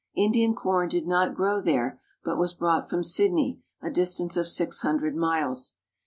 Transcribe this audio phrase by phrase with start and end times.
[0.15, 4.81] Indian corn did not grow there, but was brought from Sydney, a distance of six
[4.81, 5.75] hundred miles.